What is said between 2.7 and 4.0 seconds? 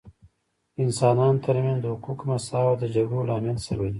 د جګړو لامل سوی دی